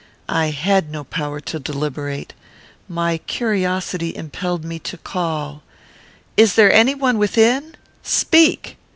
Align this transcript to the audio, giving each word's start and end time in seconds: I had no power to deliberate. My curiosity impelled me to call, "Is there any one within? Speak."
I 0.29 0.47
had 0.47 0.89
no 0.89 1.03
power 1.03 1.39
to 1.41 1.59
deliberate. 1.59 2.33
My 2.89 3.19
curiosity 3.19 4.15
impelled 4.15 4.63
me 4.65 4.79
to 4.79 4.97
call, 4.97 5.61
"Is 6.35 6.55
there 6.55 6.73
any 6.73 6.95
one 6.95 7.19
within? 7.19 7.75
Speak." 8.01 8.77